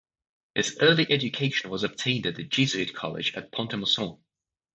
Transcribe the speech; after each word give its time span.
His 0.55 0.75
early 0.79 1.05
education 1.11 1.69
was 1.69 1.83
obtained 1.83 2.25
at 2.25 2.33
the 2.33 2.43
Jesuit 2.43 2.95
College 2.95 3.35
at 3.35 3.51
Pont-a-Mousson. 3.51 4.17